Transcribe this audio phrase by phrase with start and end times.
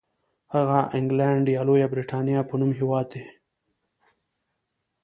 [0.55, 3.25] هغه انګلنډ یا لویه برېټانیا په نوم هېواد دی.